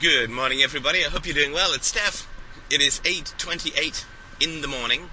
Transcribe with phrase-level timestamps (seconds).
[0.00, 1.04] Good morning, everybody.
[1.04, 1.74] I hope you're doing well.
[1.74, 2.26] It's Steph.
[2.70, 4.06] It is 8:28
[4.40, 5.10] in the morning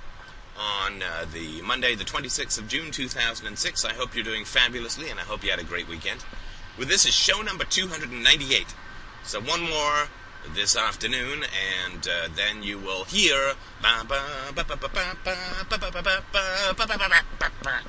[0.58, 3.84] on uh, the Monday, the 26th of June, 2006.
[3.84, 6.24] I hope you're doing fabulously, and I hope you had a great weekend.
[6.78, 8.68] Well, this is show number 298.
[9.26, 10.08] So one more
[10.55, 11.44] this afternoon,
[11.84, 13.56] and uh, then you will hear.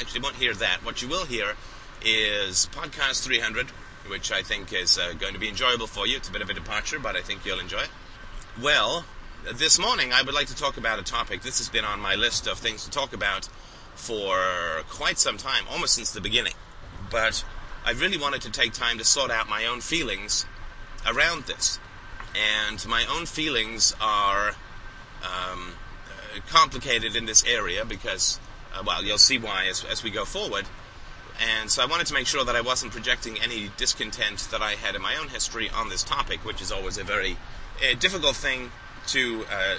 [0.01, 0.81] Actually, you won't hear that.
[0.83, 1.55] What you will hear
[2.03, 3.69] is podcast 300
[4.09, 6.17] which I think is uh, going to be enjoyable for you.
[6.17, 7.91] It's a bit of a departure, but I think you'll enjoy it.
[8.61, 9.05] Well,
[9.55, 11.43] this morning I would like to talk about a topic.
[11.43, 13.49] This has been on my list of things to talk about
[13.95, 16.55] for quite some time, almost since the beginning.
[17.11, 17.45] But
[17.85, 20.47] I really wanted to take time to sort out my own feelings
[21.07, 21.79] around this.
[22.69, 24.49] And my own feelings are
[25.23, 25.73] um,
[26.07, 28.39] uh, complicated in this area because,
[28.75, 30.67] uh, well, you'll see why as, as we go forward.
[31.41, 34.73] And so I wanted to make sure that I wasn't projecting any discontent that I
[34.73, 37.37] had in my own history on this topic, which is always a very
[37.81, 38.73] uh, difficult thing
[39.09, 39.77] to uh,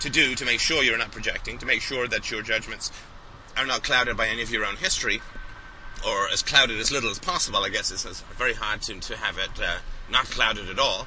[0.00, 2.90] to do to make sure you're not projecting, to make sure that your judgments
[3.56, 5.20] are not clouded by any of your own history,
[6.06, 7.60] or as clouded as little as possible.
[7.60, 9.78] I guess it's, very hard to, to have it uh,
[10.10, 11.06] not clouded at all,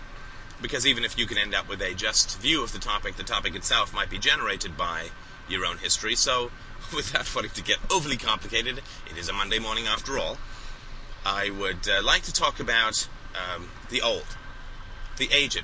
[0.62, 3.24] because even if you can end up with a just view of the topic, the
[3.24, 5.10] topic itself might be generated by
[5.48, 6.16] your own history.
[6.16, 6.52] So
[6.96, 10.38] without wanting to get overly complicated, it is a Monday morning after all,
[11.26, 14.38] I would uh, like to talk about um, the old,
[15.18, 15.64] the aged,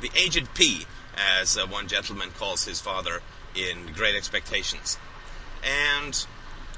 [0.00, 3.20] the aged P, as uh, one gentleman calls his father
[3.54, 4.98] in Great Expectations.
[5.64, 6.26] And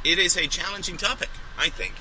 [0.05, 1.95] it is a challenging topic, I think,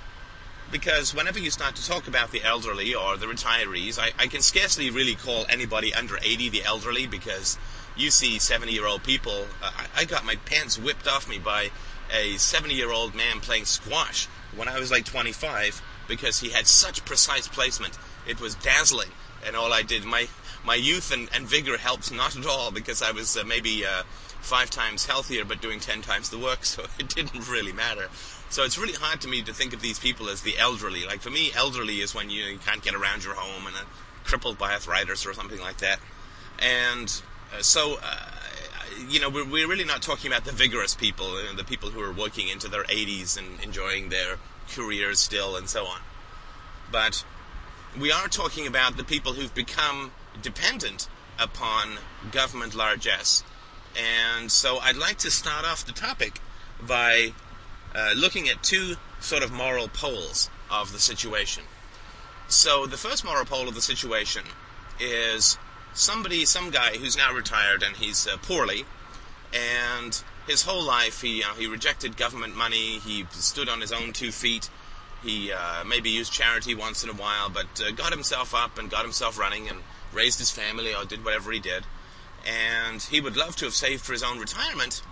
[0.72, 4.42] because whenever you start to talk about the elderly or the retirees, I, I can
[4.42, 7.58] scarcely really call anybody under 80 the elderly because
[7.96, 9.48] you see 70 year old people.
[9.62, 11.72] Uh, I, I got my pants whipped off me by
[12.12, 16.68] a 70 year old man playing squash when I was like 25 because he had
[16.68, 17.98] such precise placement.
[18.28, 19.10] It was dazzling.
[19.46, 20.28] And all I did, my,
[20.64, 24.04] my youth and, and vigor helped not at all because I was uh, maybe uh,
[24.42, 28.10] five times healthier but doing 10 times the work, so it didn't really matter.
[28.50, 31.06] So it's really hard to me to think of these people as the elderly.
[31.06, 33.76] Like for me, elderly is when you, you can't get around your home and
[34.26, 36.00] crippled by arthritis or something like that.
[36.60, 37.22] And
[37.60, 38.16] so, uh,
[39.10, 42.14] you know, we're, really not talking about the vigorous people, uh, the people who are
[42.14, 44.38] working into their 80s and enjoying their
[44.70, 46.02] careers still and so on.
[46.92, 47.26] But
[48.00, 51.08] we are talking about the people who've become dependent
[51.40, 51.98] upon
[52.32, 53.44] government largesse.
[53.96, 56.40] And so I'd like to start off the topic
[56.82, 57.34] by
[57.94, 61.64] uh, looking at two sort of moral poles of the situation.
[62.48, 64.44] So the first moral pole of the situation
[65.00, 65.58] is
[65.94, 68.86] somebody, some guy who's now retired and he's uh, poorly,
[69.54, 73.00] and his whole life he he rejected government money.
[73.00, 74.70] He stood on his own two feet.
[75.24, 78.90] He uh, maybe used charity once in a while, but uh, got himself up and
[78.90, 79.80] got himself running and
[80.14, 81.84] raised his family or did whatever he did.
[82.46, 85.04] And he would love to have saved for his own retirement,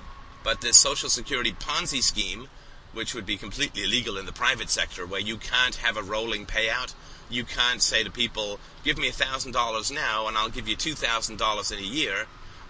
[0.43, 2.47] but this Social Security Ponzi scheme,
[2.91, 6.47] which would be completely illegal in the private sector, where you can't have a rolling
[6.47, 6.95] payout
[7.29, 11.79] you can't say to people, give me $1,000 now and I'll give you $2,000 in
[11.79, 12.25] a year,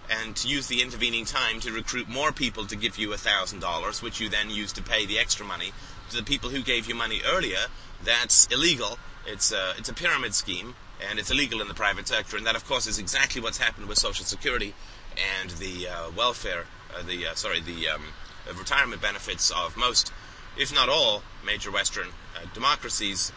[0.09, 4.27] and use the intervening time to recruit more people to give you $1,000, which you
[4.27, 5.71] then use to pay the extra money
[6.09, 7.67] to the people who gave you money earlier.
[8.03, 8.97] That's illegal.
[9.27, 10.75] It's a, it's a pyramid scheme,
[11.07, 12.37] and it's illegal in the private sector.
[12.37, 14.73] And that, of course, is exactly what's happened with Social Security
[15.39, 16.65] and the uh, welfare,
[16.97, 18.03] uh, the uh, sorry, the um,
[18.57, 20.11] retirement benefits of most,
[20.57, 23.31] if not all, major Western uh, democracies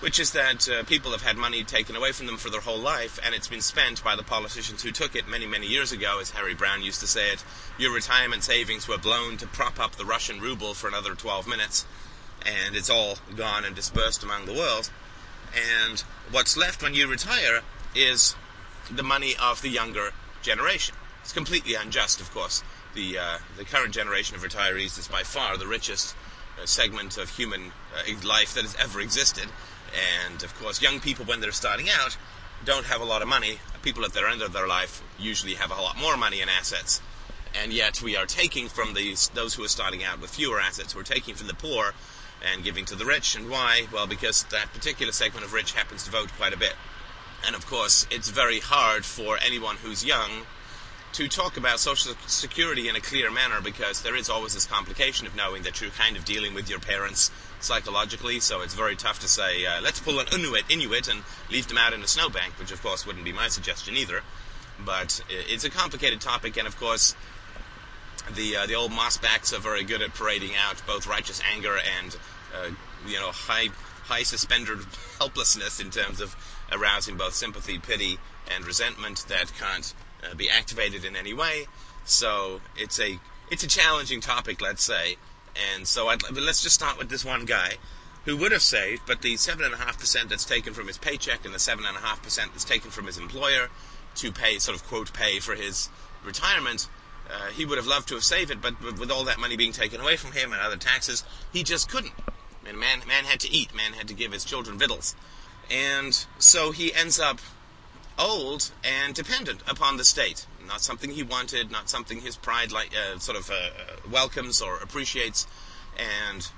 [0.00, 2.78] which is that uh, people have had money taken away from them for their whole
[2.78, 6.18] life, and it's been spent by the politicians who took it many, many years ago,
[6.20, 7.42] as Harry Browne used to say it.
[7.78, 11.86] Your retirement savings were blown to prop up the Russian ruble for another 12 minutes,
[12.44, 14.90] and it's all gone and dispersed among the world.
[15.80, 17.62] And what's left when you retire
[17.94, 18.36] is
[18.90, 20.10] the money of the younger
[20.42, 20.94] generation.
[21.22, 22.62] It's completely unjust, of course.
[22.94, 26.14] The, uh, the current generation of retirees is by far the richest
[26.60, 29.48] uh, segment of human uh, life that has ever existed
[29.94, 32.16] and of course, young people, when they're starting out,
[32.64, 33.60] don't have a lot of money.
[33.82, 37.00] People at their end of their life usually have a lot more money and assets.
[37.54, 40.94] And yet, we are taking from these, those who are starting out with fewer assets.
[40.94, 41.94] We're taking from the poor
[42.42, 43.34] and giving to the rich.
[43.34, 43.86] And why?
[43.92, 46.74] Well, because that particular segment of rich happens to vote quite a bit.
[47.46, 50.46] And of course, it's very hard for anyone who's young
[51.16, 55.26] to talk about Social Security in a clear manner because there is always this complication
[55.26, 59.18] of knowing that you're kind of dealing with your parents psychologically, so it's very tough
[59.20, 62.58] to say, uh, let's pull an Inuit, Inuit and leave them out in a snowbank,
[62.58, 64.20] which of course wouldn't be my suggestion either.
[64.84, 67.16] But it's a complicated topic, and of course,
[68.30, 72.14] the uh, the old mossbacks are very good at parading out both righteous anger and
[72.54, 72.68] uh,
[73.08, 73.68] you know high
[74.02, 74.80] high suspended
[75.18, 76.36] helplessness in terms of
[76.70, 78.18] arousing both sympathy, pity,
[78.54, 79.94] and resentment that can't
[80.30, 81.66] uh, be activated in any way.
[82.04, 83.18] So it's a
[83.50, 85.16] it's a challenging topic, let's say.
[85.74, 87.74] And so I'd, let's just start with this one guy
[88.24, 90.98] who would have saved, but the seven and a half percent that's taken from his
[90.98, 93.68] paycheck and the seven and a half percent that's taken from his employer
[94.16, 95.88] to pay, sort of quote, pay for his
[96.24, 96.88] retirement.
[97.30, 99.72] Uh, he would have loved to have saved it, but with all that money being
[99.72, 102.14] taken away from him and other taxes, he just couldn't.
[102.66, 103.74] And man, man had to eat.
[103.74, 105.14] Man had to give his children victuals,
[105.70, 107.38] and so he ends up
[108.18, 110.46] old and dependent upon the state.
[110.66, 114.60] Not something he wanted, not something his pride like uh, sort of uh, uh, welcomes
[114.60, 115.46] or appreciates,
[115.96, 116.48] and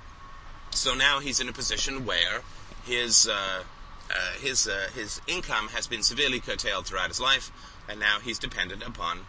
[0.71, 2.41] so now he's in a position where
[2.85, 3.63] his uh,
[4.09, 7.51] uh, his uh, his income has been severely curtailed throughout his life,
[7.87, 9.19] and now he's dependent upon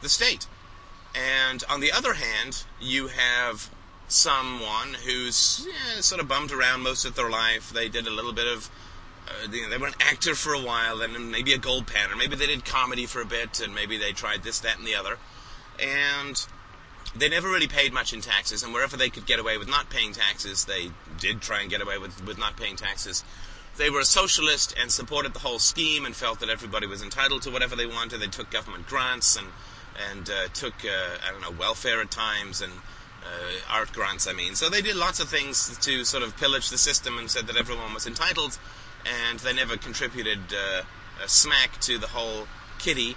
[0.00, 0.46] the state.
[1.14, 3.70] And on the other hand, you have
[4.08, 7.70] someone who's yeah, sort of bummed around most of their life.
[7.70, 8.70] They did a little bit of
[9.26, 12.36] uh, they were an actor for a while, and maybe a gold pan, or maybe
[12.36, 15.18] they did comedy for a bit, and maybe they tried this, that, and the other.
[15.80, 16.46] And
[17.16, 19.88] they never really paid much in taxes, and wherever they could get away with not
[19.88, 23.24] paying taxes, they did try and get away with, with not paying taxes.
[23.76, 27.42] They were a socialist and supported the whole scheme and felt that everybody was entitled
[27.42, 28.20] to whatever they wanted.
[28.20, 29.48] They took government grants and
[30.10, 34.26] and uh, took uh, I don't know welfare at times and uh, art grants.
[34.26, 37.30] I mean, so they did lots of things to sort of pillage the system and
[37.30, 38.58] said that everyone was entitled
[39.06, 40.82] and they never contributed uh,
[41.22, 42.46] a smack to the whole
[42.78, 43.16] kitty.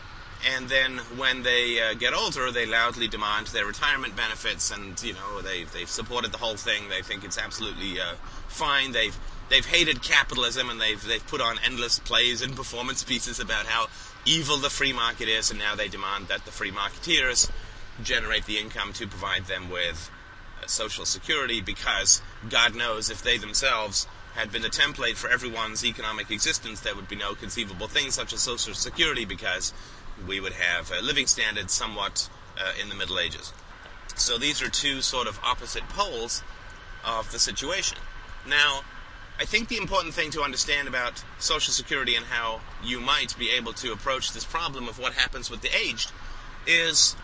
[0.56, 5.14] And then when they uh, get older, they loudly demand their retirement benefits, and you
[5.14, 6.90] know they've they've supported the whole thing.
[6.90, 8.16] They think it's absolutely uh,
[8.48, 8.92] fine.
[8.92, 9.18] They've
[9.50, 13.88] they've hated capitalism, and they've they've put on endless plays and performance pieces about how
[14.26, 17.50] evil the free market is, and now they demand that the free marketeers
[18.04, 20.12] generate the income to provide them with
[20.62, 24.06] uh, social security because God knows if they themselves
[24.38, 28.34] had been a template for everyone's economic existence, there would be no conceivable thing such
[28.34, 29.74] as Social Security because
[30.28, 33.52] we would have uh, living standards somewhat uh, in the Middle Ages.
[34.16, 36.44] So these are two sort of opposite poles
[37.04, 37.98] of the situation.
[38.48, 38.82] Now,
[39.40, 43.50] I think the important thing to understand about Social Security and how you might be
[43.50, 46.12] able to approach this problem of what happens with the aged
[46.68, 47.16] is,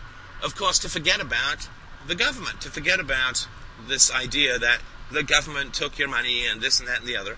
[0.43, 1.69] of course, to forget about
[2.07, 3.47] the government, to forget about
[3.87, 7.37] this idea that the government took your money and this and that and the other,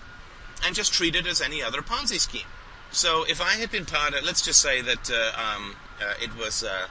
[0.64, 2.46] and just treat it as any other Ponzi scheme.
[2.90, 6.62] So if I had been of, let's just say that uh, um, uh, it was
[6.62, 6.86] uh,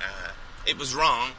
[0.00, 0.30] uh
[0.66, 1.30] it was wrong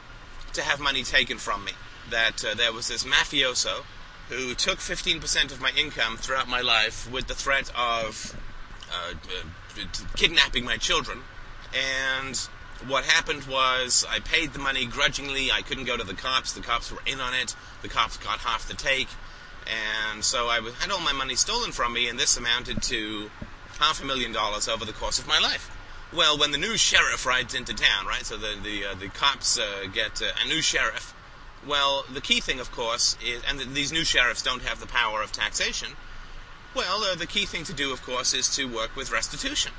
[0.52, 1.72] to have money taken from me.
[2.10, 3.84] That uh, there was this mafioso
[4.28, 8.34] who took 15% of my income throughout my life with the threat of
[8.90, 9.14] uh,
[10.16, 11.20] kidnapping my children,
[11.74, 12.48] and
[12.88, 15.50] what happened was I paid the money grudgingly.
[15.50, 16.52] I couldn't go to the cops.
[16.52, 17.54] The cops were in on it.
[17.82, 19.08] The cops got half the take.
[19.66, 23.30] And so I had all my money stolen from me, and this amounted to
[23.78, 25.70] half a million dollars over the course of my life.
[26.12, 28.26] Well, when the new sheriff rides into town, right?
[28.26, 31.14] So the the uh, the cops uh, get uh, a new sheriff.
[31.66, 34.86] Well, the key thing, of course, is, and the, these new sheriffs don't have the
[34.86, 35.90] power of taxation.
[36.74, 39.72] Well, uh, the key thing to do, of course, is to work with restitution.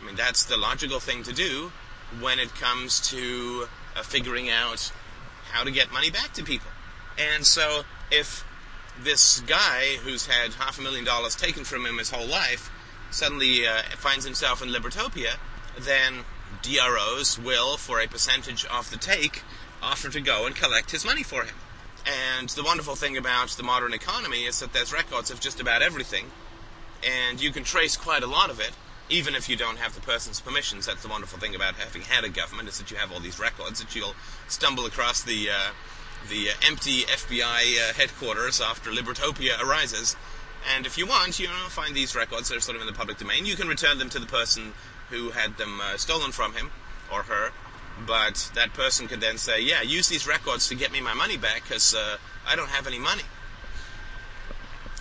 [0.00, 1.72] I mean, that's the logical thing to do
[2.20, 3.66] when it comes to
[3.96, 4.92] uh, figuring out
[5.52, 6.70] how to get money back to people.
[7.18, 8.44] And so, if
[9.00, 12.70] this guy who's had half a million dollars taken from him his whole life
[13.10, 15.36] suddenly uh, finds himself in Libertopia,
[15.78, 16.24] then
[16.62, 19.42] DROs will, for a percentage of the take,
[19.82, 21.54] offer to go and collect his money for him.
[22.06, 25.82] And the wonderful thing about the modern economy is that there's records of just about
[25.82, 26.26] everything,
[27.02, 28.72] and you can trace quite a lot of it
[29.10, 30.86] even if you don't have the person's permissions.
[30.86, 33.38] That's the wonderful thing about having had a government is that you have all these
[33.38, 34.14] records that you'll
[34.48, 35.72] stumble across the uh,
[36.28, 40.16] the uh, empty FBI uh, headquarters after Libertopia arises.
[40.74, 42.94] And if you want, you know, find these records that are sort of in the
[42.94, 43.44] public domain.
[43.44, 44.72] You can return them to the person
[45.10, 46.70] who had them uh, stolen from him
[47.12, 47.50] or her.
[48.06, 51.36] But that person could then say, "Yeah, use these records to get me my money
[51.36, 53.22] back because uh, I don't have any money."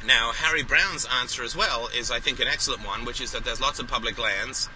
[0.06, 3.46] Now, Harry Browne's answer as well is, I think, an excellent one, which is that
[3.46, 4.68] there's lots of public lands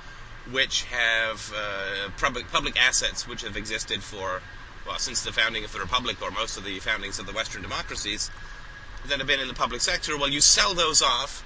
[0.49, 4.41] which have uh, public public assets which have existed for
[4.87, 7.61] well since the founding of the republic or most of the foundings of the Western
[7.61, 8.31] democracies
[9.07, 10.17] that have been in the public sector.
[10.17, 11.43] Well, you sell those off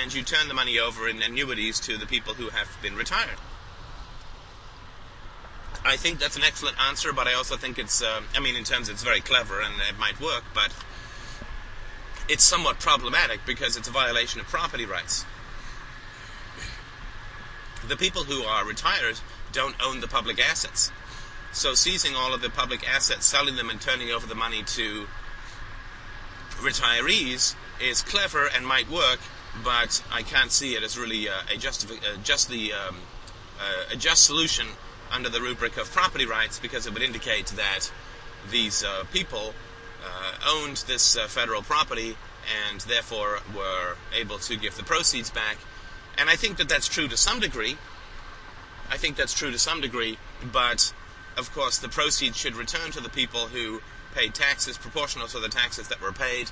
[0.00, 3.38] and you turn the money over in annuities to the people who have been retired.
[5.84, 8.62] I think that's an excellent answer, but I also think it's, uh, I mean, in
[8.62, 10.72] terms it's very clever and it might work, but
[12.28, 15.24] it's somewhat problematic because it's a violation of property rights.
[17.88, 19.18] The people who are retired
[19.52, 20.90] don't own the public assets.
[21.52, 25.06] So seizing all of the public assets, selling them, and turning over the money to
[26.60, 29.20] retirees is clever and might work,
[29.62, 32.96] but I can't see it as really uh, a uh, just the um,
[33.60, 34.66] uh, a just solution
[35.10, 37.92] under the rubric of property rights because it would indicate that
[38.50, 39.54] these uh, people
[40.46, 42.16] owned this uh, federal property
[42.70, 45.58] and therefore were able to give the proceeds back.
[46.18, 47.76] And I think that that's true to some degree.
[48.90, 50.18] I think that's true to some degree,
[50.52, 50.92] but
[51.36, 53.80] of course the proceeds should return to the people who
[54.14, 56.50] paid taxes proportional to the taxes that were paid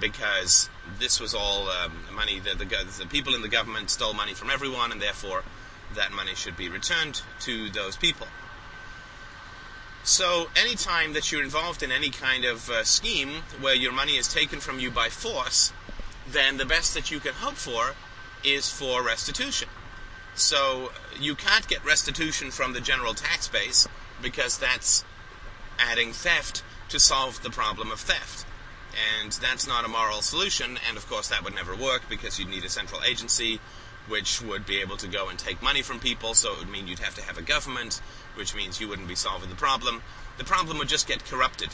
[0.00, 4.34] because this was all um, money that the, the people in the government stole money
[4.34, 5.42] from everyone and therefore
[5.94, 8.26] that money should be returned to those people.
[10.06, 14.32] So, anytime that you're involved in any kind of uh, scheme where your money is
[14.32, 15.72] taken from you by force,
[16.28, 17.96] then the best that you can hope for
[18.44, 19.68] is for restitution.
[20.36, 23.88] So, you can't get restitution from the general tax base
[24.22, 25.04] because that's
[25.76, 28.46] adding theft to solve the problem of theft.
[29.20, 32.48] And that's not a moral solution, and of course, that would never work because you'd
[32.48, 33.58] need a central agency
[34.08, 36.86] which would be able to go and take money from people, so it would mean
[36.86, 38.00] you'd have to have a government,
[38.36, 40.02] which means you wouldn't be solving the problem.
[40.38, 41.70] The problem would just get corrupted.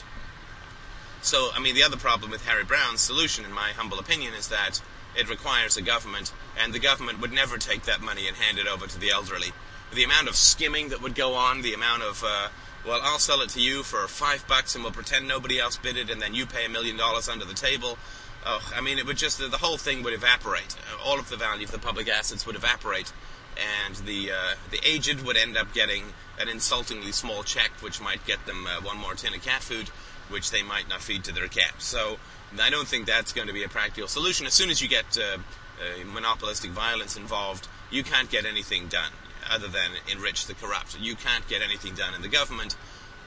[1.20, 4.48] So, I mean, the other problem with Harry Browne's solution, in my humble opinion, is
[4.48, 4.80] that
[5.16, 8.66] it requires a government, and the government would never take that money and hand it
[8.66, 9.52] over to the elderly.
[9.94, 12.48] The amount of skimming that would go on, the amount of, uh,
[12.86, 15.96] well, I'll sell it to you for five bucks and we'll pretend nobody else bid
[15.96, 17.98] it, and then you pay a million dollars under the table.
[18.44, 20.74] Oh, I mean, it would just, the whole thing would evaporate.
[21.04, 23.12] All of the value of the public assets would evaporate,
[23.56, 26.04] and the, uh, the aged would end up getting
[26.38, 29.88] an insultingly small check, which might get them uh, one more tin of cat food,
[30.28, 31.74] which they might not feed to their cat.
[31.78, 32.18] So
[32.60, 34.46] I don't think that's going to be a practical solution.
[34.46, 39.12] As soon as you get uh, uh, monopolistic violence involved, you can't get anything done
[39.50, 40.98] other than enrich the corrupt.
[41.00, 42.76] You can't get anything done in the government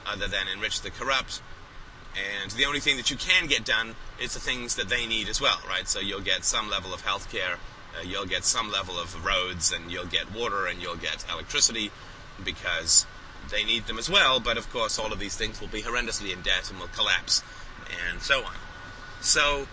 [0.06, 1.40] other than enrich the corrupt.
[2.16, 5.28] And the only thing that you can get done is the things that they need
[5.28, 5.86] as well, right?
[5.86, 7.58] So you'll get some level of health care,
[7.98, 11.90] uh, you'll get some level of roads, and you'll get water, and you'll get electricity
[12.44, 13.06] because
[13.50, 14.40] they need them as well.
[14.40, 17.42] But of course, all of these things will be horrendously in debt and will collapse,
[18.10, 18.54] and so on.
[19.20, 19.66] So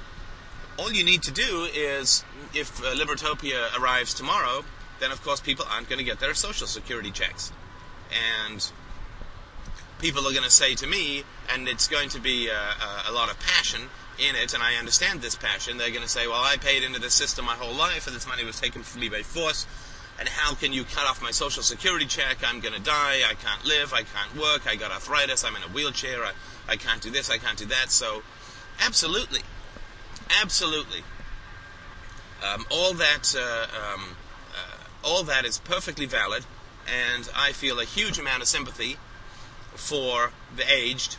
[0.77, 4.63] all you need to do is, if uh, Libertopia arrives tomorrow,
[4.99, 7.51] then of course people aren't going to get their social security checks.
[8.47, 8.71] And
[9.99, 13.11] people are going to say to me, and it's going to be a, a, a,
[13.11, 13.81] lot of passion
[14.29, 15.77] in it, and I understand this passion.
[15.77, 18.27] They're going to say, well, I paid into this system my whole life, and this
[18.27, 19.65] money was taken from me by force,
[20.19, 22.37] and how can you cut off my social security check?
[22.45, 25.63] I'm going to die, I can't live, I can't work, I got arthritis, I'm in
[25.63, 26.31] a wheelchair, I,
[26.67, 27.91] I can't do this, I can't do that.
[27.91, 28.23] So,
[28.79, 29.41] absolutely,
[30.41, 31.01] absolutely.
[32.43, 34.15] Um, all that, uh, um,
[34.51, 36.45] uh, all that is perfectly valid,
[36.87, 38.97] and I feel a huge amount of sympathy
[39.75, 41.17] for the aged,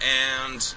[0.00, 0.74] and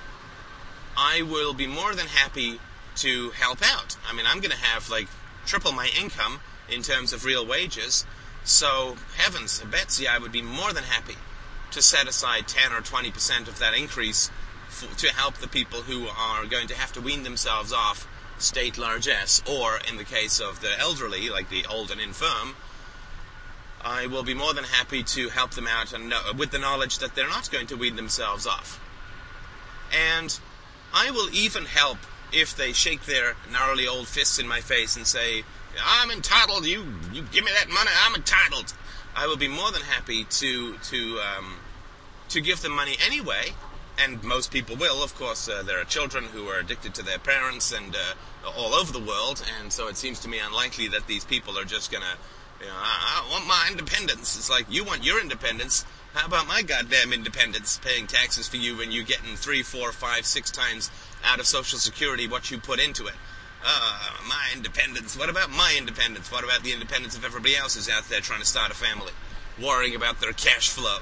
[0.98, 2.60] I will be more than happy
[2.98, 3.98] to help out.
[4.08, 5.08] I mean, I'm going to have like
[5.46, 8.06] triple my income in terms of real wages.
[8.44, 11.16] So, heavens, Betsy, I would be more than happy
[11.72, 14.30] to set aside 10 or 20% of that increase
[14.68, 18.08] f- to help the people who are going to have to wean themselves off
[18.38, 22.56] state largesse, or in the case of the elderly, like the old and infirm,
[23.82, 27.00] I will be more than happy to help them out and know, with the knowledge
[27.00, 28.80] that they're not going to wean themselves off.
[29.92, 30.38] And
[30.94, 31.98] I will even help
[32.32, 35.44] if they shake their gnarly old fists in my face and say,
[35.84, 38.74] I'm entitled, you, you give me that money, I'm entitled.
[39.16, 41.56] I will be more than happy to, to, um,
[42.30, 43.54] to give them money anyway,
[44.00, 45.04] and most people will.
[45.04, 48.74] Of course, uh, there are children who are addicted to their parents and uh, all
[48.74, 51.92] over the world, and so it seems to me unlikely that these people are just
[51.92, 52.18] going to
[52.60, 54.38] you know, I, I want my independence.
[54.38, 55.86] It's like you want your independence.
[56.14, 57.80] How about my goddamn independence?
[57.84, 60.92] Paying taxes for you when you're getting three, four, five, six times
[61.24, 63.16] out of Social Security what you put into it.
[63.66, 65.18] Uh, my independence.
[65.18, 66.32] What about my independence?
[66.32, 69.14] What about the independence of everybody else who's out there trying to start a family,
[69.60, 71.00] worrying about their cash flow?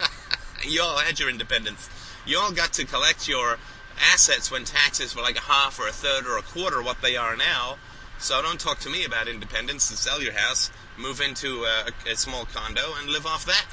[0.68, 1.88] you all had your independence.
[2.26, 3.58] You all got to collect your
[4.12, 7.16] assets when taxes were like a half or a third or a quarter what they
[7.16, 7.76] are now.
[8.18, 12.16] So don't talk to me about independence and sell your house, move into a, a
[12.16, 13.66] small condo and live off that.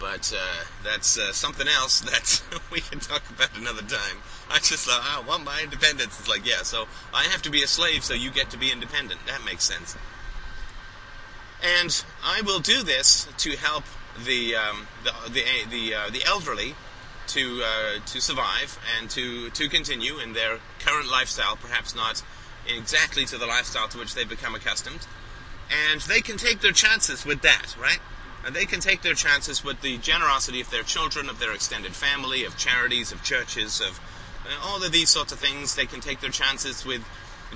[0.00, 2.42] But uh, that's uh, something else that
[2.72, 4.16] we can talk about another time.
[4.50, 6.18] I just thought, I want my independence.
[6.18, 8.72] It's like, yeah, so I have to be a slave so you get to be
[8.72, 9.20] independent.
[9.26, 9.96] That makes sense.
[11.62, 13.84] And I will do this to help
[14.24, 16.74] the um, the the the, uh, the elderly
[17.28, 22.22] to uh, to survive and to to continue in their current lifestyle, perhaps not
[22.66, 25.06] exactly to the lifestyle to which they've become accustomed.
[25.90, 28.00] And they can take their chances with that, right?
[28.44, 31.92] And they can take their chances with the generosity of their children, of their extended
[31.92, 34.00] family, of charities, of churches, of
[34.46, 35.74] uh, all of these sorts of things.
[35.74, 37.04] They can take their chances with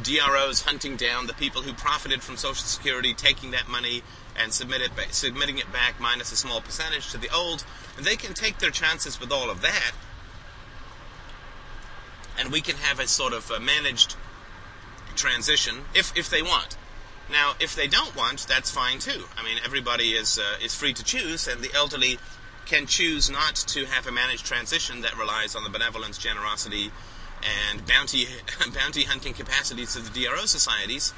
[0.03, 4.03] DROs hunting down the people who profited from Social Security, taking that money
[4.37, 7.65] and submit it submitting it back minus a small percentage to the old.
[7.97, 9.93] And they can take their chances with all of that,
[12.39, 14.17] and we can have a sort of a managed
[15.15, 16.77] transition if if they want.
[17.31, 19.25] Now, if they don't want, that's fine too.
[19.37, 22.19] I mean, everybody is uh, is free to choose, and the elderly
[22.67, 26.91] can choose not to have a managed transition that relies on the benevolence, generosity,
[27.71, 28.27] and bounty
[28.75, 31.13] bounty hunting capacities of the DRO societies.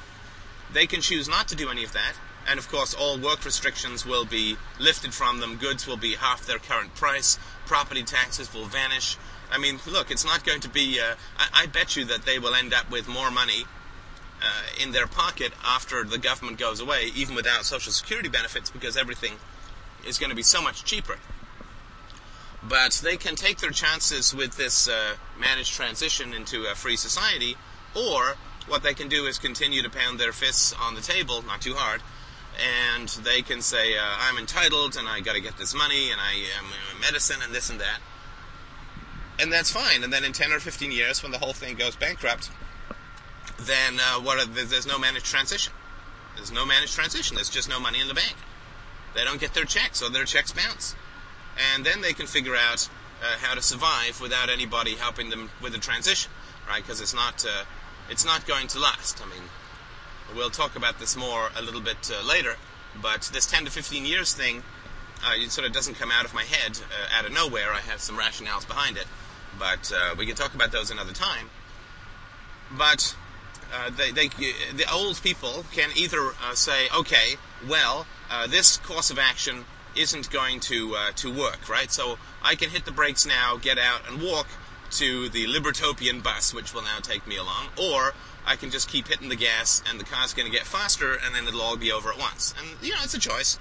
[0.71, 2.13] They can choose not to do any of that,
[2.47, 5.57] and of course, all work restrictions will be lifted from them.
[5.57, 7.37] Goods will be half their current price.
[7.65, 9.17] Property taxes will vanish.
[9.51, 10.99] I mean, look, it's not going to be.
[10.99, 13.63] Uh, I, I, bet you that they will end up with more money
[14.41, 18.95] uh, in their pocket after the government goes away, even without Social Security benefits, because
[18.95, 19.33] everything
[20.05, 21.17] is going to be so much cheaper.
[22.67, 27.55] But they can take their chances with this uh, managed transition into a free society,
[27.95, 28.35] or
[28.67, 31.75] what they can do is continue to pound their fists on the table, not too
[31.75, 32.01] hard,
[32.97, 36.19] and they can say, uh, I'm entitled and I got to get this money and
[36.19, 37.99] I am uh, medicine and this and that.
[39.39, 40.03] And that's fine.
[40.03, 42.49] And then in 10 or 15 years, when the whole thing goes bankrupt,
[43.59, 45.73] then uh, what are, there's no managed transition.
[46.35, 47.35] There's no managed transition.
[47.35, 48.35] There's just no money in the bank.
[49.15, 50.95] They don't get their checks, or their checks bounce.
[51.73, 52.87] And then they can figure out
[53.21, 56.31] uh, how to survive without anybody helping them with the transition,
[56.69, 56.83] right?
[56.83, 57.63] Because it's not uh,
[58.09, 59.21] it's not going to last.
[59.23, 59.49] I mean,
[60.35, 62.57] We'll talk about this more a little bit uh, later,
[63.01, 64.63] but this 10 to 15 years thing,
[65.23, 67.71] uh, it sort of doesn't come out of my head uh, out of nowhere.
[67.71, 69.07] I have some rationales behind it,
[69.57, 71.49] but uh, we can talk about those another time.
[72.69, 73.15] But
[73.73, 77.35] uh, they, they, the old people can either uh, say, okay,
[77.67, 78.05] well,
[78.49, 81.91] this course of action isn't going to to work, right?
[81.91, 84.47] So I can hit the brakes now, get out, and walk
[84.91, 88.13] to the Libertopian bus, which will now take me along, or
[88.45, 91.35] I can just keep hitting the gas and the car's going to get faster and
[91.35, 92.53] then it'll all be over at once.
[92.57, 93.59] And, you know, it's a choice.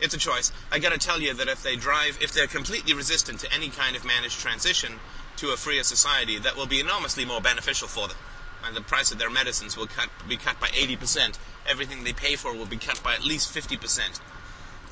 [0.00, 0.52] It's a choice.
[0.70, 3.68] I got to tell you that if they drive, if they're completely resistant to any
[3.68, 5.00] kind of managed transition
[5.38, 8.16] to a freer society, that will be enormously more beneficial for them.
[8.64, 11.38] And the price of their medicines will cut, be cut by 80%.
[11.66, 14.20] Everything they pay for will be cut by at least 50%.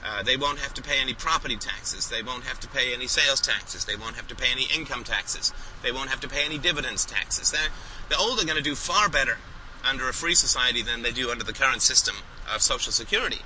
[0.05, 2.09] Uh, they won't have to pay any property taxes.
[2.09, 3.85] They won't have to pay any sales taxes.
[3.85, 5.53] They won't have to pay any income taxes.
[5.83, 7.51] They won't have to pay any dividends taxes.
[7.51, 7.71] They're,
[8.09, 9.39] the old are going to do far better
[9.85, 12.17] under a free society than they do under the current system
[12.53, 13.41] of Social Security.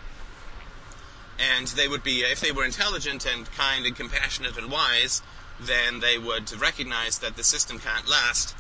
[1.39, 5.23] And they would be, if they were intelligent and kind and compassionate and wise,
[5.59, 8.55] then they would recognize that the system can't last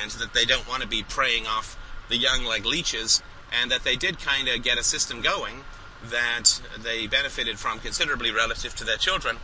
[0.00, 1.76] and that they don't want to be preying off
[2.08, 3.22] the young like leeches
[3.60, 5.64] and that they did kind of get a system going
[6.02, 9.36] that they benefited from considerably relative to their children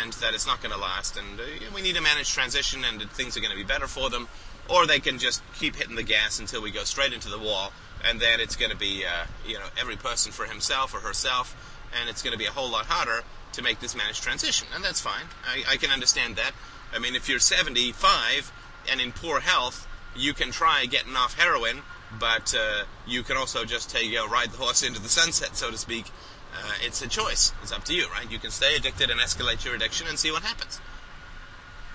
[0.00, 3.02] and that it's not going to last and uh, we need a managed transition and
[3.10, 4.28] things are going to be better for them
[4.70, 7.72] or they can just keep hitting the gas until we go straight into the wall,
[8.04, 11.56] and then it's going to be uh, you know every person for himself or herself,
[11.98, 14.84] and it's going to be a whole lot harder to make this managed transition, and
[14.84, 15.24] that's fine.
[15.44, 16.52] I, I can understand that.
[16.94, 18.52] I mean, if you're 75
[18.90, 21.82] and in poor health, you can try getting off heroin,
[22.18, 25.56] but uh, you can also just take, you know, ride the horse into the sunset,
[25.56, 26.06] so to speak.
[26.52, 27.52] Uh, it's a choice.
[27.62, 28.30] It's up to you, right?
[28.30, 30.80] You can stay addicted and escalate your addiction and see what happens.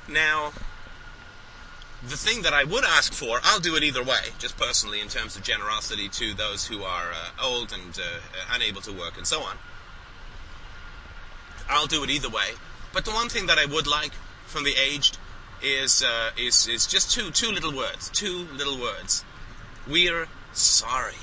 [0.08, 0.53] Now,
[2.01, 5.08] the thing that I would ask for, I'll do it either way, just personally in
[5.08, 8.19] terms of generosity to those who are uh, old and uh,
[8.53, 9.58] unable to work and so on.
[11.67, 12.51] I'll do it either way.
[12.93, 14.13] But the one thing that I would like
[14.45, 15.17] from the aged
[15.65, 18.10] is uh, is is just two two little words.
[18.10, 19.25] Two little words.
[19.88, 21.15] We're sorry.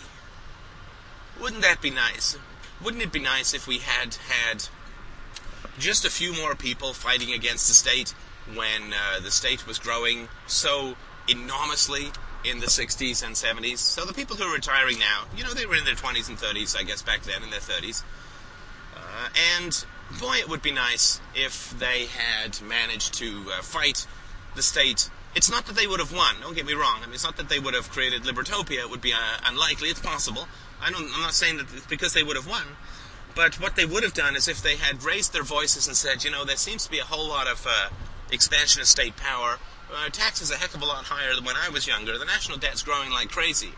[1.41, 2.37] Wouldn't that be nice?
[2.83, 4.69] Wouldn't it be nice if we had had
[5.79, 8.15] just a few more people fighting against the state
[8.55, 10.97] when uh, the state was growing so
[11.29, 12.09] enormously
[12.45, 13.79] in the 60s and 70s.
[13.79, 16.37] So the people who are retiring now, you know, they were in their 20s and
[16.37, 18.03] 30s, I guess, back then, in their 30s.
[18.97, 19.85] Uh, and
[20.21, 24.07] boy, it would be nice if they had managed to uh, fight
[24.55, 25.11] the state.
[25.35, 27.01] It's not that they would have won, don't get me wrong.
[27.03, 28.81] I mean, it's not that they would have created Libertopia.
[28.81, 29.89] It would be uh, unlikely.
[29.89, 30.47] It's possible.
[30.81, 32.77] I I'm not saying that it's because they would have won.
[33.35, 36.25] But what they would have done is if they had raised their voices and said,
[36.25, 37.89] you know, there seems to be a whole lot of uh,
[38.31, 39.59] expansion of state power.
[39.95, 42.19] Uh, tax is a heck of a lot higher than when I was younger.
[42.19, 43.73] The national debt's growing like crazy.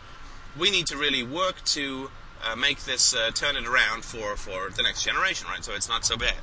[0.57, 2.09] We need to really work to
[2.43, 5.63] uh, make this uh, turn it around for, for the next generation, right?
[5.63, 6.37] So it's not so bad.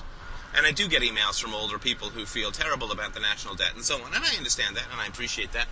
[0.54, 3.72] And I do get emails from older people who feel terrible about the national debt
[3.74, 5.66] and so on, and I understand that and I appreciate that.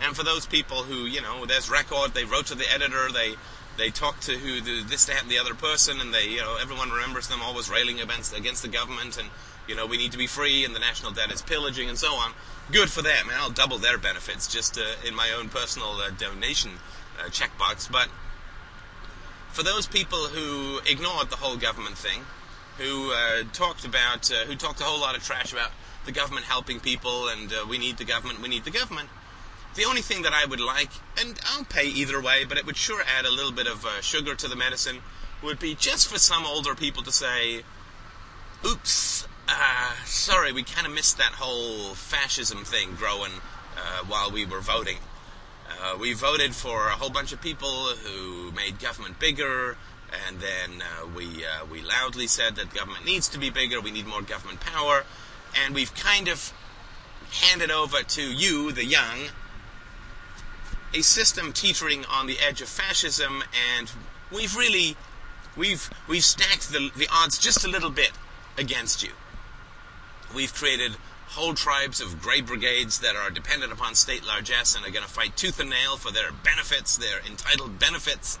[0.00, 3.34] And for those people who, you know, there's record, they wrote to the editor, they
[3.76, 6.56] they talked to who the, this, that, and the other person, and they, you know,
[6.60, 9.30] everyone remembers them always railing against against the government and
[9.66, 12.12] you know, we need to be free and the national debt is pillaging and so
[12.14, 12.32] on.
[12.70, 16.10] Good for them, and I'll double their benefits just uh, in my own personal uh,
[16.10, 16.72] donation
[17.18, 17.90] uh, checkbox.
[17.90, 18.08] But
[19.50, 22.22] for those people who ignored the whole government thing,
[22.78, 25.70] who uh, talked about, uh, who talked a whole lot of trash about
[26.06, 29.08] the government helping people and uh, we need the government, we need the government.
[29.74, 32.76] The only thing that I would like, and I'll pay either way, but it would
[32.76, 34.98] sure add a little bit of uh, sugar to the medicine,
[35.42, 37.62] would be just for some older people to say,
[38.64, 43.32] oops, uh, sorry, we kind of missed that whole fascism thing growing
[43.76, 44.98] uh, while we were voting.
[46.00, 49.76] We voted for a whole bunch of people who made government bigger,
[50.26, 53.80] and then uh, we uh, we loudly said that government needs to be bigger.
[53.80, 55.04] We need more government power,
[55.64, 56.52] and we've kind of
[57.30, 59.30] handed over to you, the young,
[60.92, 63.42] a system teetering on the edge of fascism,
[63.76, 63.90] and
[64.32, 64.96] we've really
[65.56, 68.12] we've we've stacked the the odds just a little bit
[68.56, 69.12] against you.
[70.34, 70.96] We've created
[71.28, 75.10] whole tribes of grey brigades that are dependent upon state largesse and are going to
[75.10, 78.38] fight tooth and nail for their benefits, their entitled benefits.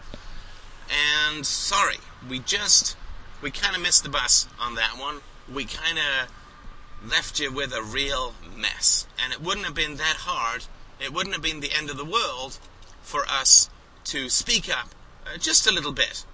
[0.90, 1.96] And sorry,
[2.28, 2.96] we just
[3.42, 5.20] we kind of missed the bus on that one.
[5.52, 9.06] We kind of left you with a real mess.
[9.22, 10.64] And it wouldn't have been that hard.
[10.98, 12.58] It wouldn't have been the end of the world
[13.02, 13.68] for us
[14.04, 14.88] to speak up
[15.26, 16.24] uh, just a little bit.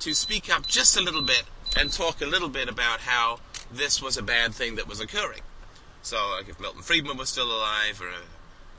[0.00, 1.44] To speak up just a little bit
[1.76, 3.40] and talk a little bit about how
[3.72, 5.42] this was a bad thing that was occurring.
[6.02, 8.10] So, like, if Milton Friedman was still alive, or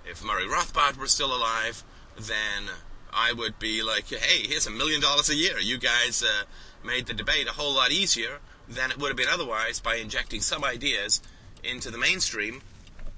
[0.09, 1.83] if Murray Rothbard were still alive,
[2.17, 2.69] then
[3.11, 5.59] I would be like, hey, here's a million dollars a year.
[5.59, 6.43] You guys uh,
[6.85, 10.41] made the debate a whole lot easier than it would have been otherwise by injecting
[10.41, 11.21] some ideas
[11.63, 12.61] into the mainstream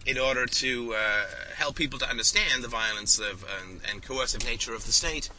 [0.05, 1.25] in order to uh,
[1.55, 5.29] help people to understand the violence of and, and coercive nature of the state.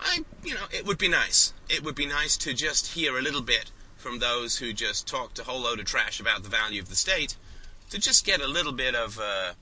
[0.00, 1.52] I, you know, it would be nice.
[1.68, 5.38] It would be nice to just hear a little bit from those who just talked
[5.38, 7.36] a whole load of trash about the value of the state,
[7.90, 9.52] to just get a little bit of, uh,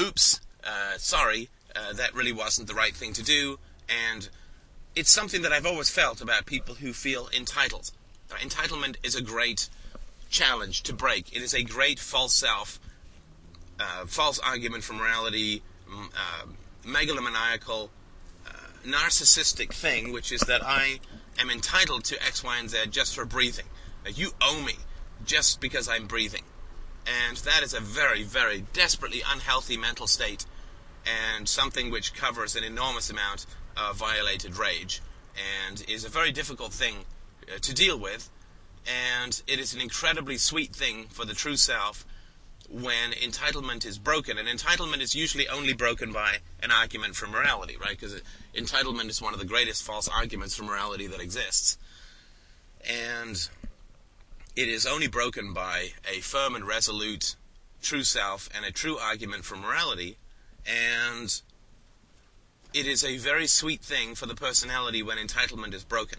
[0.00, 3.58] oops, uh, sorry, uh, that really wasn't the right thing to do,
[4.10, 4.28] and
[4.94, 7.90] it's something that I've always felt about people who feel entitled.
[8.30, 9.68] Entitlement is a great
[10.30, 11.34] challenge to break.
[11.34, 12.80] It is a great false self,
[13.78, 16.46] uh, false argument for morality, uh,
[16.84, 17.90] megalomaniacal,
[18.46, 18.50] uh,
[18.86, 21.00] narcissistic thing, which is that I
[21.38, 23.66] am entitled to X, Y, and Z just for breathing.
[24.06, 24.76] You owe me
[25.24, 26.42] just because I'm breathing.
[27.06, 30.46] And that is a very, very desperately unhealthy mental state
[31.04, 35.00] and something which covers an enormous amount of violated rage
[35.68, 37.04] and is a very difficult thing
[37.48, 38.30] uh, to deal with.
[38.86, 42.04] And it is an incredibly sweet thing for the true self
[42.68, 44.38] when entitlement is broken.
[44.38, 47.98] And entitlement is usually only broken by an argument for morality, right?
[47.98, 48.20] Because
[48.54, 51.78] entitlement is one of the greatest false arguments for morality that exists.
[52.88, 53.48] And
[54.56, 57.36] it is only broken by a firm and resolute
[57.80, 60.16] true self and a true argument for morality.
[60.66, 61.40] And
[62.74, 66.18] it is a very sweet thing for the personality when entitlement is broken.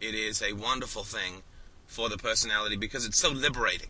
[0.00, 1.42] It is a wonderful thing
[1.86, 3.88] for the personality because it's so liberating.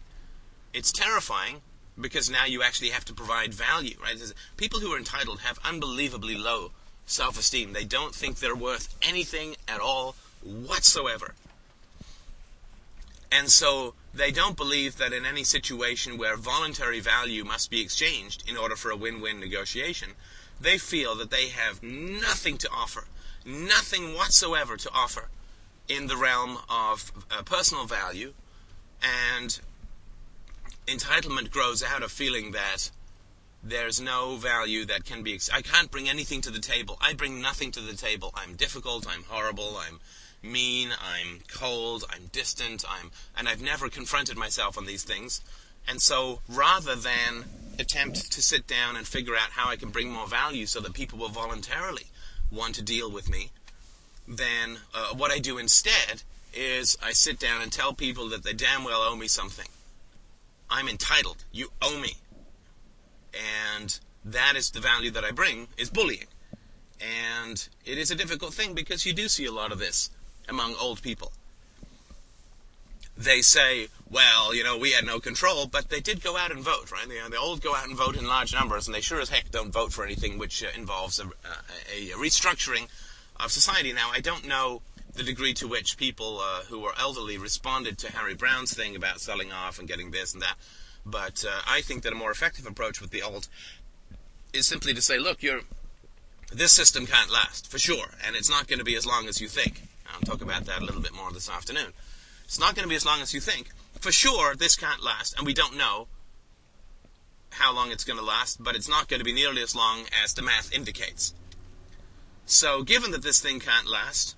[0.73, 1.63] It's terrifying
[2.01, 4.17] because now you actually have to provide value, right?
[4.57, 6.73] People who are entitled have unbelievably low
[7.07, 7.73] self esteem.
[7.73, 11.35] They don't think they're worth anything at all whatsoever.
[13.31, 18.49] And so they don't believe that in any situation where voluntary value must be exchanged
[18.49, 20.11] in order for a win win negotiation,
[20.61, 23.05] they feel that they have nothing to offer,
[23.45, 25.29] nothing whatsoever to offer
[25.89, 28.33] in the realm of uh, personal value,
[29.03, 29.61] and
[30.87, 32.91] entitlement grows out of feeling that
[33.63, 35.35] there's no value that can be.
[35.35, 36.99] Ex- I can't bring anything to the table.
[37.01, 38.31] I bring nothing to the table.
[38.35, 39.07] I'm difficult.
[39.09, 39.79] I'm horrible.
[39.79, 40.01] I'm
[40.45, 45.41] mean, I'm cold, I'm distant, I'm and I've never confronted myself on these things.
[45.89, 47.45] And so rather than
[47.79, 50.95] attempt to sit down and figure out how I can bring more value so that
[50.95, 52.07] people will voluntarily
[52.51, 53.51] want to deal with me,
[54.27, 56.23] then uh, what I do instead
[56.55, 59.67] is I sit down and tell people that they damn well owe me something.
[60.71, 61.45] I'm entitled.
[61.53, 62.15] You owe me.
[63.73, 66.27] And that is the value that I bring is bullying.
[67.01, 70.11] And it is a difficult thing because you do see a lot of this
[70.49, 71.33] among old people.
[73.17, 76.61] They say, well, you know, we had no control, but they did go out and
[76.61, 77.09] vote, right?
[77.09, 79.51] They, the old go out and vote in large numbers, and they sure as heck
[79.51, 82.89] don't vote for anything which uh, involves a, a, a, restructuring
[83.39, 83.93] of society.
[83.93, 84.83] Now, I don't know
[85.15, 89.21] the degree to which people uh, who are elderly responded to Harry Browne's thing about
[89.21, 90.57] selling off and getting this and that,
[91.07, 93.49] but uh, I think that a more effective approach with the old
[94.53, 95.41] is simply to say, look,
[96.53, 99.41] this system can't last, for sure, and it's not going to be as long as
[99.41, 99.83] you think.
[100.13, 101.93] I'll talk about that a little bit more this afternoon.
[102.45, 103.71] It's not going to be as long as you think.
[103.99, 106.09] For sure, this can't last, and we don't know
[107.51, 110.05] how long it's going to last, but it's not going to be nearly as long
[110.23, 111.35] as the math indicates.
[112.47, 114.37] So, given that this thing can't last,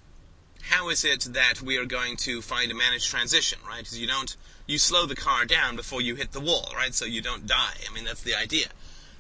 [0.71, 3.79] how is it that we are going to find a managed transition, right?
[3.79, 6.95] Because you don't, you slow the car down before you hit the wall, right?
[6.95, 7.75] So you don't die.
[7.89, 8.67] I mean, that's the idea.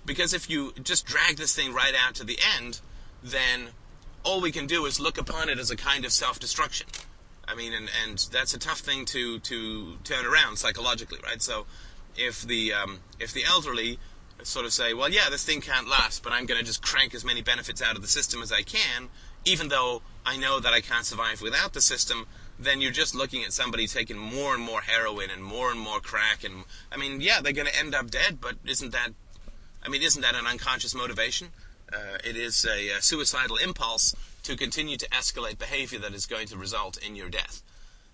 [0.04, 2.80] Because if you just drag this thing right out to the end,
[3.22, 3.68] then
[4.22, 6.86] all we can do is look upon it as a kind of self-destruction.
[7.48, 11.40] I mean, and, and that's a tough thing to, to turn around psychologically, right?
[11.40, 11.66] So
[12.16, 13.98] if the, um, if the elderly
[14.42, 17.14] sort of say, well, yeah, this thing can't last, but I'm going to just crank
[17.14, 19.08] as many benefits out of the system as I can,
[19.44, 22.26] even though I know that I can't survive without the system,
[22.58, 26.00] then you're just looking at somebody taking more and more heroin and more and more
[26.00, 26.42] crack.
[26.44, 29.10] And I mean, yeah, they're going to end up dead, but isn't that,
[29.84, 31.48] I mean, isn't that an unconscious motivation?
[31.92, 36.46] Uh, it is a, a, suicidal impulse to continue to escalate behavior that is going
[36.48, 37.62] to result in your death.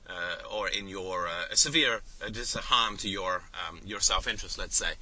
[0.09, 4.95] Uh, or in your uh, severe uh, harm to your um, your self-interest, let's say.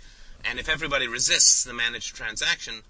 [0.45, 2.83] And if everybody resists the managed transaction,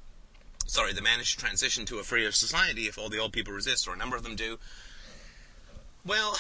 [0.67, 3.95] sorry, the managed transition to a freer society, if all the old people resist, or
[3.95, 4.59] a number of them do,
[6.05, 6.37] well,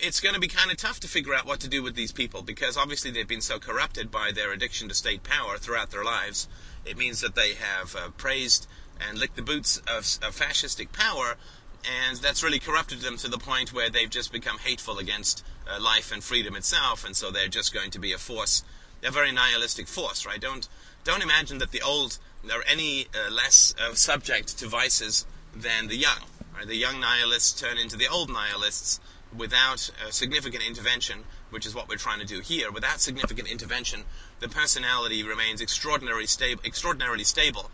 [0.00, 2.10] it's going to be kind of tough to figure out what to do with these
[2.10, 6.04] people because obviously they've been so corrupted by their addiction to state power throughout their
[6.04, 6.48] lives.
[6.84, 8.66] It means that they have uh, praised
[9.08, 11.36] and licked the boots of, of fascistic power,
[11.84, 15.80] and that's really corrupted them to the point where they've just become hateful against uh,
[15.80, 18.62] life and freedom itself, and so they're just going to be a force,
[19.00, 20.40] They're a very nihilistic force, right?
[20.40, 20.68] Don't
[21.04, 22.18] don't imagine that the old
[22.52, 26.20] are any uh, less uh, subject to vices than the young.
[26.54, 26.66] Right?
[26.66, 29.00] The young nihilists turn into the old nihilists
[29.36, 32.70] without significant intervention, which is what we're trying to do here.
[32.70, 34.04] Without significant intervention,
[34.40, 37.70] the personality remains extraordinarily stable, extraordinarily stable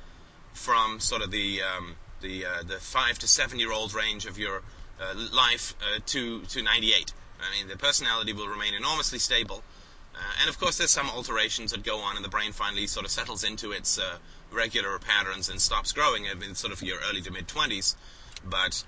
[0.52, 4.38] from sort of the um, the uh, the five to seven year old range of
[4.38, 4.62] your
[5.00, 7.12] uh, life uh, to to 98.
[7.40, 9.62] I mean, the personality will remain enormously stable.
[10.14, 13.06] Uh, and of course, there's some alterations that go on, and the brain finally sort
[13.06, 14.18] of settles into its uh,
[14.50, 17.94] regular patterns and stops growing in sort of your early to mid 20s.
[18.44, 18.84] But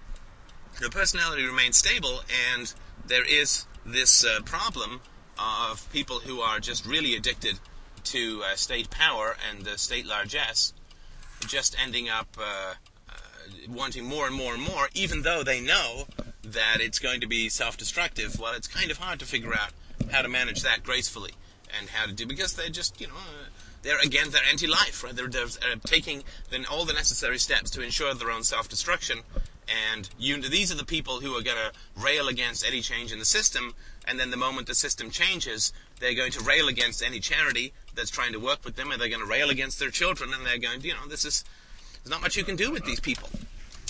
[0.80, 2.72] the personality remains stable, and
[3.06, 5.00] there is this uh, problem
[5.38, 7.60] of people who are just really addicted
[8.02, 10.72] to state power and the state largesse,
[11.46, 12.74] just ending up uh,
[13.08, 13.12] uh,
[13.68, 16.06] wanting more and more and more, even though they know
[16.42, 18.38] that it's going to be self-destructive.
[18.38, 19.70] Well, it's kind of hard to figure out
[20.10, 21.32] how to manage that gracefully
[21.78, 23.14] and how to do because they're just you know
[23.82, 25.14] they're again they're anti-life, right?
[25.14, 29.20] They're, they're uh, taking then all the necessary steps to ensure their own self-destruction.
[29.94, 33.20] And you, these are the people who are going to rail against any change in
[33.20, 33.74] the system.
[34.04, 38.10] And then the moment the system changes, they're going to rail against any charity that's
[38.10, 40.32] trying to work with them, and they're going to rail against their children.
[40.34, 41.44] And they're going, you know, this is
[42.02, 43.28] there's not much you can do with these people.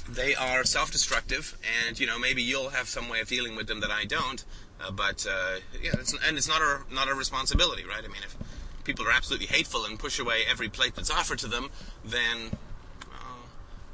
[0.09, 3.81] They are self-destructive, and you know maybe you'll have some way of dealing with them
[3.81, 4.45] that I don't.
[4.81, 8.05] Uh, but uh, yeah, it's, and it's not a not a responsibility, right?
[8.05, 8.37] I mean, if
[8.85, 11.71] people are absolutely hateful and push away every plate that's offered to them,
[12.05, 12.51] then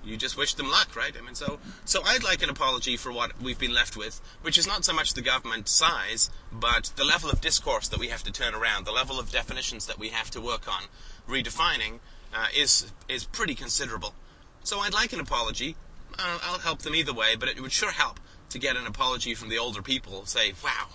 [0.07, 1.14] you just wish them luck, right?
[1.16, 4.57] I mean, so so I'd like an apology for what we've been left with, which
[4.57, 8.23] is not so much the government size, but the level of discourse that we have
[8.23, 10.85] to turn around, the level of definitions that we have to work on
[11.29, 11.99] redefining
[12.33, 14.14] uh, is is pretty considerable.
[14.62, 15.77] So I'd like an apology.
[16.19, 19.35] Uh, I'll help them either way, but it would sure help to get an apology
[19.35, 20.25] from the older people.
[20.25, 20.88] Say, wow,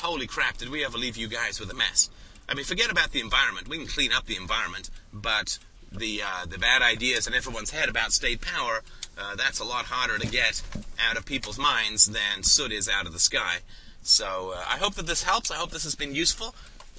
[0.00, 2.10] holy crap, did we ever leave you guys with a mess?
[2.48, 3.68] I mean, forget about the environment.
[3.68, 5.58] We can clean up the environment, but
[5.92, 8.82] the uh, the bad ideas in everyone's head about state power,
[9.18, 10.62] uh, that's a lot harder to get
[11.08, 13.58] out of people's minds than soot is out of the sky.
[14.02, 15.50] So uh, I hope that this helps.
[15.50, 16.54] I hope this has been useful.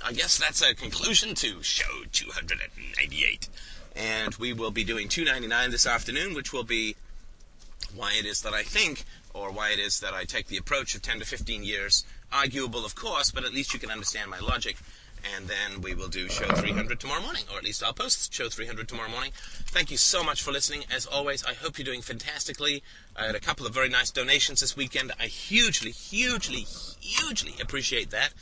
[0.06, 3.50] I guess that's a conclusion to show 298.
[3.96, 6.96] And we will be doing 299 this afternoon, which will be
[7.96, 10.96] why it is that I think, or why it is that I take the approach
[10.96, 12.06] of 10 to 15 years.
[12.32, 14.78] Arguable, of course, but at least you can understand my logic
[15.36, 18.50] and then we will do show 300 tomorrow morning, or at least I'll post show
[18.50, 19.32] 300 tomorrow morning.
[19.68, 20.86] Thank you so much for listening.
[20.94, 22.84] As always, I hope you're doing fantastically.
[23.16, 25.12] I had a couple of very nice donations this weekend.
[25.20, 26.66] I hugely, hugely,
[27.00, 28.34] hugely appreciate that,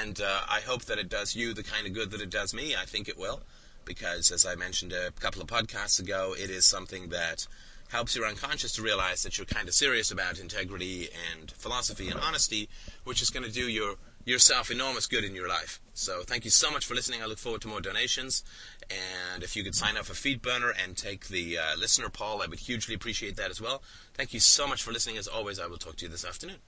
[0.00, 2.54] and uh, I hope that it does you the kind of good that it does
[2.54, 2.74] me.
[2.74, 3.40] I think it will,
[3.84, 7.46] because as I mentioned a couple of podcasts ago, it is something that
[7.88, 12.18] helps your unconscious to realize that you're kind of serious about integrity and philosophy and
[12.20, 12.68] honesty,
[13.04, 15.80] which is going to do your yourself enormous good in your life.
[15.96, 17.22] So thank you so much for listening.
[17.22, 18.44] I look forward to more donations.
[18.90, 22.46] And if you could sign up for FeedBurner and take the uh, listener poll, I
[22.46, 23.82] would hugely appreciate that as well.
[24.12, 25.16] Thank you so much for listening.
[25.16, 26.58] As always, I will talk to you this afternoon.